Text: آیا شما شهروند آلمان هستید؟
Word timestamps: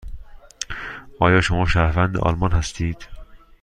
آیا 1.19 1.41
شما 1.41 1.65
شهروند 1.65 2.17
آلمان 2.17 2.51
هستید؟ 2.51 3.07